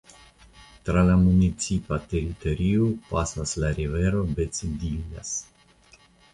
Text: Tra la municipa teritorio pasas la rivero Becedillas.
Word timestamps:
Tra 0.87 1.03
la 1.09 1.17
municipa 1.25 1.99
teritorio 2.15 2.89
pasas 3.11 3.55
la 3.65 3.73
rivero 3.79 4.27
Becedillas. 4.41 5.39